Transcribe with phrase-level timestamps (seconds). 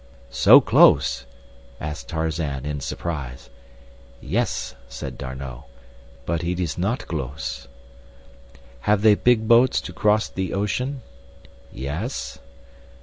[0.31, 1.27] "So close?"
[1.79, 3.51] asked Tarzan, in surprise.
[4.19, 5.65] "Yes," said D'Arnot;
[6.25, 7.67] "but it is not close."
[8.89, 11.03] "Have they big boats to cross the ocean?"
[11.71, 12.39] "Yes."